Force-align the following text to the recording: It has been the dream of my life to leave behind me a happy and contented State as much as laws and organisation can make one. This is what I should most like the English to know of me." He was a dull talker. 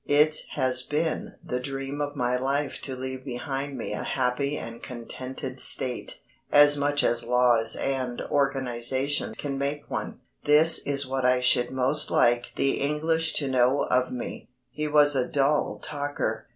It 0.07 0.37
has 0.55 0.81
been 0.81 1.35
the 1.43 1.59
dream 1.59 2.01
of 2.01 2.15
my 2.15 2.35
life 2.35 2.81
to 2.81 2.95
leave 2.95 3.23
behind 3.23 3.77
me 3.77 3.93
a 3.93 4.01
happy 4.01 4.57
and 4.57 4.81
contented 4.81 5.59
State 5.59 6.21
as 6.51 6.75
much 6.75 7.03
as 7.03 7.23
laws 7.23 7.75
and 7.75 8.19
organisation 8.19 9.35
can 9.35 9.59
make 9.59 9.91
one. 9.91 10.19
This 10.43 10.79
is 10.87 11.05
what 11.07 11.23
I 11.23 11.39
should 11.39 11.69
most 11.69 12.09
like 12.09 12.47
the 12.55 12.79
English 12.79 13.33
to 13.35 13.47
know 13.47 13.83
of 13.83 14.11
me." 14.11 14.49
He 14.71 14.87
was 14.87 15.15
a 15.15 15.27
dull 15.27 15.77
talker. 15.83 16.47